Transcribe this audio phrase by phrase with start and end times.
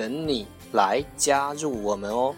[0.00, 2.34] 等你来加入我们哦。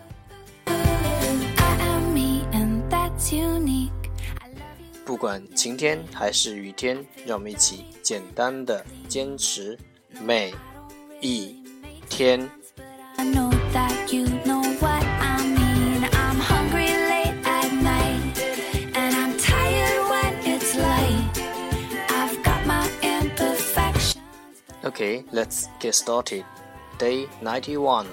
[5.05, 9.78] 不管晴天还是雨天，让我们一起简单的坚持
[10.20, 10.52] 每
[11.20, 11.62] 一
[12.10, 12.50] 天。
[24.84, 26.42] Okay, let's get started.
[27.02, 28.07] Day 91,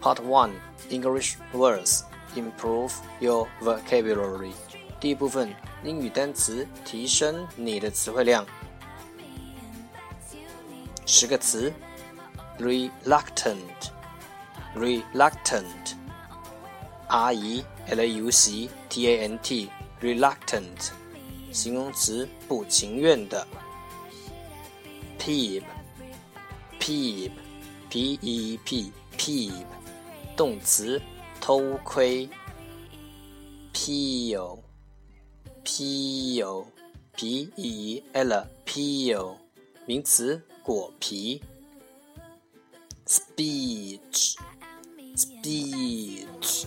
[0.00, 0.52] Part 1
[0.90, 2.04] English words.
[2.34, 4.52] Improve your vocabulary.
[5.00, 8.46] 第一部分英语单词，提升你的词汇量。
[11.04, 11.72] 十个词：
[12.58, 13.58] reluctant,
[14.76, 15.96] reluctant,
[17.08, 19.68] r e l u c t a n t,
[20.00, 20.90] reluctant，
[21.52, 23.46] 形容词，不情愿的。
[25.18, 25.62] peep,
[26.80, 27.30] peep,
[27.89, 29.65] P e p, peep，
[30.35, 31.01] 动词，
[31.39, 32.29] 偷窥。
[33.73, 34.57] peel,
[35.63, 36.65] peel,
[37.15, 39.37] p e l, peel，
[39.85, 41.41] 名词，果皮。
[43.05, 44.35] speech,
[45.15, 46.65] speech,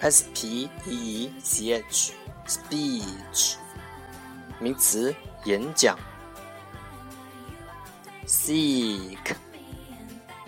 [0.00, 2.12] s p e e c h,
[2.46, 3.54] speech，
[4.60, 5.14] 名词，
[5.44, 5.96] 演讲。
[8.26, 9.36] seek,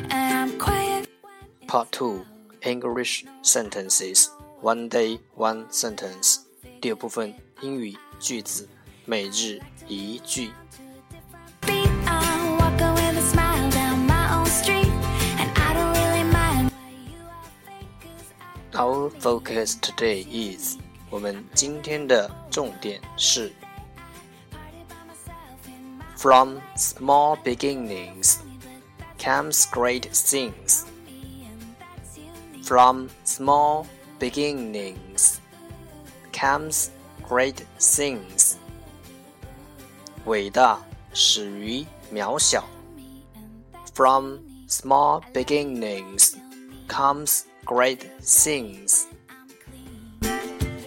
[0.10, 1.08] and I'm quiet.
[1.68, 2.26] Part Two
[2.62, 4.30] English Sentences
[4.62, 6.40] One Day One Sentence
[6.82, 8.68] 第二部分英语句子
[9.06, 10.52] 每日一句。
[18.74, 20.78] Our focus today is
[21.10, 23.52] 我们今天的重点是
[26.16, 28.38] From small beginnings
[29.18, 30.86] comes great things.
[32.64, 33.86] From small
[34.20, 35.40] beginnings
[36.32, 36.90] comes
[37.28, 38.56] great things.
[40.26, 40.80] 伟大
[41.14, 42.64] 始于渺小。
[43.96, 46.36] From small beginnings
[46.88, 49.08] comes great things.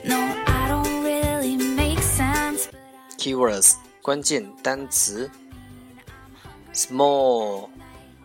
[0.04, 5.30] No, I don't really make sense, but Keywords 关键单词：
[6.72, 7.68] small,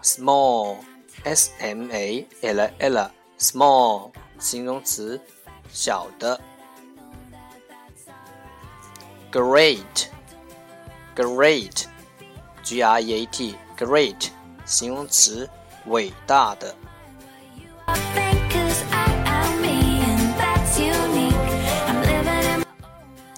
[0.02, 0.78] small,
[1.24, 5.22] s m a l l, small 形容词，
[5.72, 6.40] 小的。
[9.32, 10.08] Great,
[11.16, 11.86] great,
[12.64, 14.30] g r e a t, great
[14.66, 15.48] 形容词，
[15.86, 16.74] 伟大的。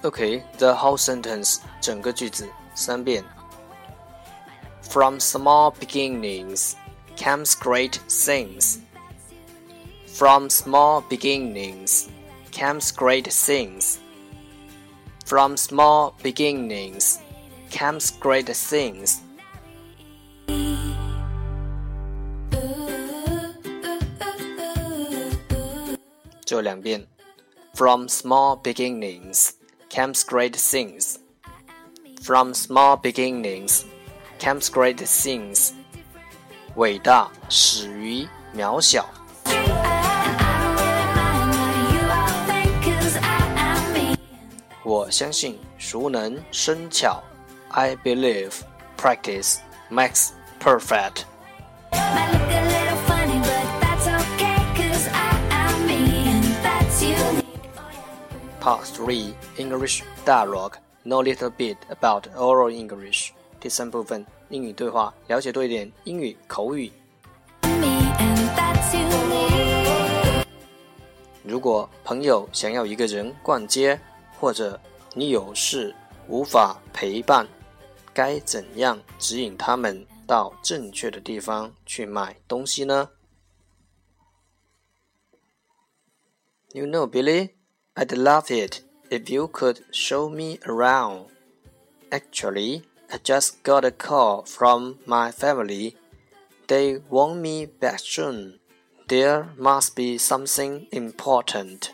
[0.03, 3.23] Okay, the whole sentence 整个句子三遍。
[4.89, 6.75] From small beginnings
[7.17, 8.79] comes great things.
[10.07, 12.07] From small beginnings
[12.51, 13.97] comes great things.
[15.25, 17.19] From small beginnings
[17.69, 19.19] comes great things.
[26.45, 27.05] 就两遍。
[27.75, 29.51] From small beginnings
[29.93, 31.19] comes great things.
[32.21, 33.85] From small beginnings
[34.39, 35.73] comes great things.
[36.75, 39.05] 伟大始于渺小。
[44.83, 47.21] 我相信熟能生巧。
[47.71, 48.53] I believe
[48.97, 49.59] practice
[49.91, 51.25] makes perfect.
[58.64, 66.90] Part 3 English Dialogue Know a little bit about oral English 第三部分英语对话，了解多一点英语口语。
[71.42, 74.00] 如果朋友想要一个人逛街，
[74.40, 74.80] 或者
[75.12, 75.94] 你有事
[76.26, 77.46] 无法陪伴，
[78.14, 83.10] 该怎样指引他们到正确的地方去买东西呢
[86.72, 87.50] ？You know, Billy.
[87.96, 91.26] I'd love it if you could show me around.
[92.10, 92.82] Actually,
[93.12, 95.94] I just got a call from my family.
[96.66, 98.58] They want me back soon.
[99.06, 101.92] There must be something important.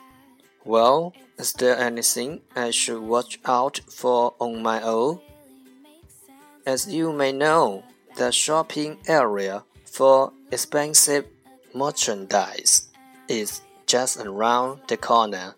[0.64, 5.20] Well, is there anything I should watch out for on my own?
[6.64, 7.84] As you may know,
[8.16, 11.26] the shopping area for expensive
[11.74, 12.88] merchandise
[13.28, 15.56] is just around the corner.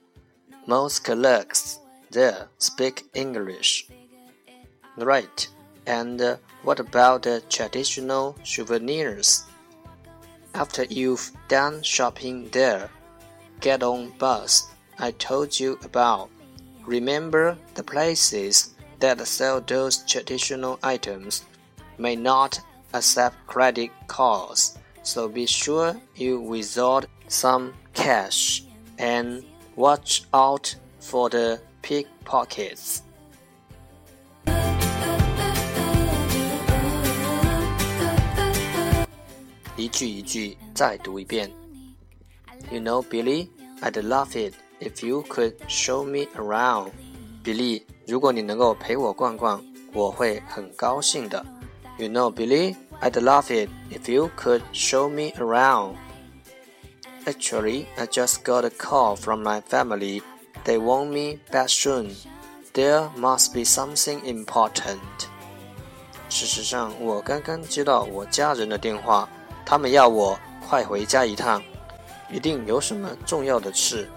[0.67, 1.81] Most clerks
[2.11, 3.89] there speak English.
[4.97, 5.49] Right.
[5.87, 9.45] And what about the traditional souvenirs?
[10.55, 12.91] After you've done shopping there,
[13.61, 14.69] get on bus
[14.99, 16.31] I told you about.
[16.87, 21.45] Remember the places that sell those traditional items
[21.99, 22.61] may not
[22.95, 28.63] accept credit cards, so be sure you withhold some cash
[28.99, 29.45] and
[29.76, 33.00] Watch out for the pickpockets.
[39.76, 41.52] 一句一句再读一遍。
[42.72, 43.50] You know, Billy,
[43.82, 46.92] I'd love it if you could show me around.
[47.44, 51.46] Billy，如果你能够陪我逛逛，我会很高兴的。
[52.00, 55.96] You know, Billy, I'd love it if you could show me around.
[57.26, 60.22] Actually, I just got a call from my family.
[60.64, 62.16] They want me back soon.
[62.74, 65.00] There must be something important.
[66.30, 69.28] 事实上，我刚刚接到我家人的电话，
[69.66, 71.62] 他们要我快回家一趟，
[72.30, 74.10] 一定有什么重要的事。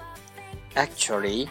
[0.75, 1.49] Actually,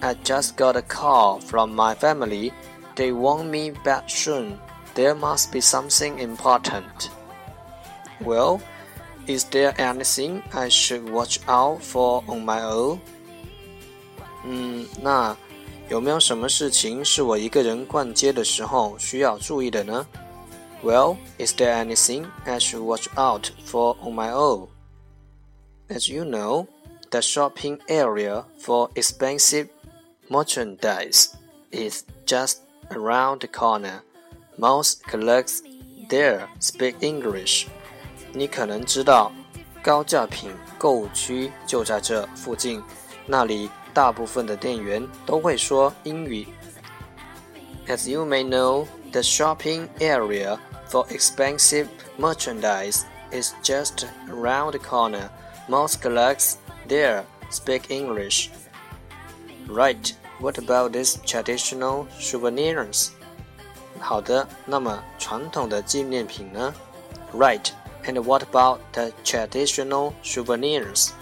[0.00, 2.52] I just got a call from my family.
[2.96, 4.58] They want me back soon.
[4.94, 7.10] There must be something important.
[8.20, 8.60] Well,
[9.26, 12.98] is there anything I should watch out for on my own?
[14.44, 15.36] 嗯，那
[15.88, 20.06] 有没有什么事情是我一个人逛街的时候需要注意的呢？
[20.82, 24.68] Well, is there anything I should watch out for on my own?
[25.88, 26.68] As you know,
[27.10, 29.68] the shopping area for expensive
[30.30, 31.34] merchandise
[31.70, 32.58] is just
[32.90, 34.02] around the corner.
[34.56, 35.62] Most clerks
[36.08, 37.66] there speak English.
[38.34, 39.32] 你可能知道，
[39.82, 42.82] 高价品购物区就在这附近，
[43.26, 46.46] 那里大部分的店员都会说英语。
[47.86, 51.86] As you may know, the shopping area for expensive
[52.18, 53.02] merchandise
[53.32, 55.30] is just around the corner.
[55.68, 56.54] Most clerks
[56.88, 58.50] there speak English.
[59.66, 60.14] Right.
[60.40, 63.10] What about these traditional souvenirs?
[63.98, 66.72] 好的，那么传统的纪念品呢？
[67.34, 67.70] Right.
[68.04, 71.12] And what about the traditional souvenirs?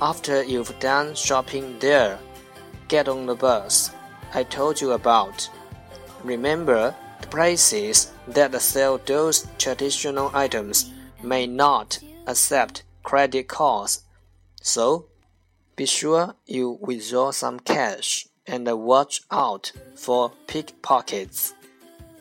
[0.00, 2.18] After you've done shopping there,
[2.88, 3.90] get on the bus
[4.34, 5.48] I told you about.
[6.24, 10.90] Remember, the places that sell those traditional items
[11.22, 14.02] may not accept credit cards.
[14.62, 15.06] So,
[15.76, 21.52] be sure you withdraw some cash and watch out for pickpockets.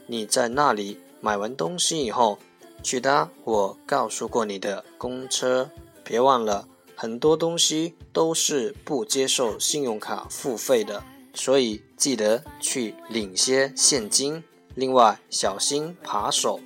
[0.07, 2.37] 你在那里买完东西以后。
[2.86, 5.72] 去搭我告诉过你的公车，
[6.04, 11.02] 别忘了，很多东西都是不接受信用卡付费的，
[11.34, 14.44] 所以记得去领些现金。
[14.76, 16.60] 另外，小心扒手。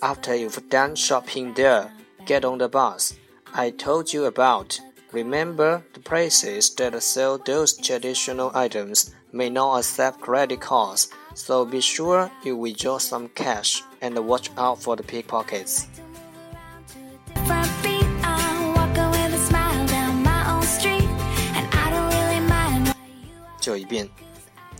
[0.00, 1.90] After you've done shopping there,
[2.26, 3.12] get on the bus
[3.52, 4.78] I told you about.
[5.12, 11.80] Remember, the places that sell those traditional items may not accept credit cards, so be
[11.80, 15.86] sure you withdraw some cash and watch out for the pickpockets.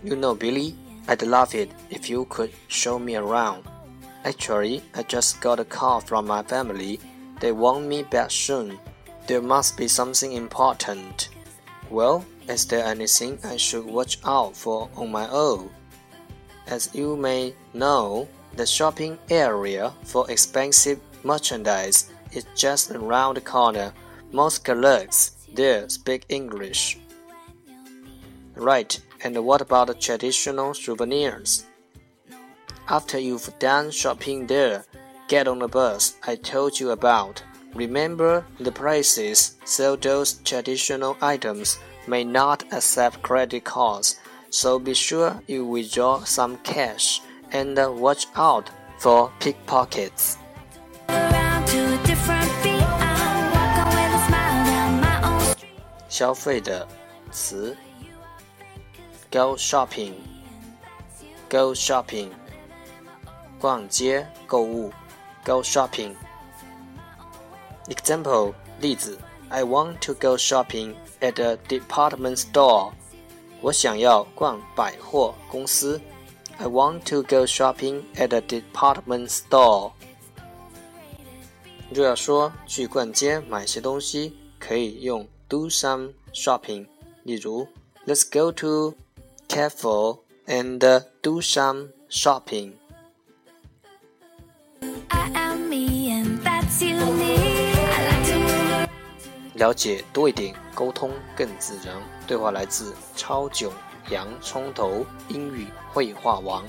[0.03, 0.75] You know, Billy,
[1.09, 3.65] I'd love it if you could show me around.
[4.25, 6.99] Actually, I just got a call from my family.
[7.39, 8.79] They want me back soon.
[9.27, 11.29] There must be something important.
[11.91, 15.71] Well, is there anything I should watch out for on my own?
[16.67, 23.93] As you may know, the shopping area for expensive merchandise is just around the corner.
[24.33, 26.99] Most clerks there speak English.
[28.55, 31.65] Right, and what about the traditional souvenirs?
[32.89, 34.85] After you've done shopping there,
[35.29, 37.43] get on the bus I told you about.
[37.75, 44.19] Remember, the places sell those traditional items may not accept credit cards,
[44.50, 50.38] so be sure you withdraw some cash and watch out for pickpockets.
[51.10, 55.80] around to a different beat, I'm walking with a smile down my own street.
[56.10, 56.88] 消费的
[57.32, 57.76] 词，
[59.32, 62.30] go shopping，go shopping，
[63.60, 64.92] 逛街购物，
[65.44, 72.94] go shopping。Example 例子：I want to go shopping at a department store。
[73.62, 76.00] 我想要逛百货公司。
[76.58, 79.92] I want to go shopping at a department store。
[81.94, 86.88] 若要说去逛街买些东西，可以用 do some shopping。
[87.24, 87.68] 例如，
[88.06, 88.94] Let's go to
[89.48, 90.80] cafe and
[91.22, 92.74] do some shopping。
[99.61, 101.95] 了解多一点，沟通更自然。
[102.27, 103.71] 对话来自超囧
[104.09, 106.65] 洋葱头英语绘画王。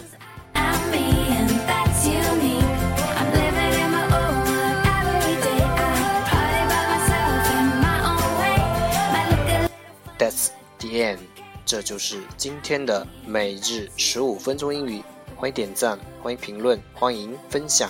[10.20, 11.20] That's the end。
[11.66, 15.02] 这就是今天的每日十五分钟英语。
[15.38, 17.90] 欢迎点赞，欢迎评论，欢迎分享，